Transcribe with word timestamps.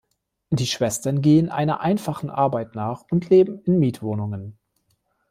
Die 0.49 0.65
Schwestern 0.65 1.21
gehen 1.21 1.49
einer 1.51 1.81
einfachen 1.81 2.31
Arbeit 2.31 2.73
nach 2.73 3.03
und 3.11 3.29
leben 3.29 3.59
in 3.65 3.77
Mietwohnungen. 3.77 4.57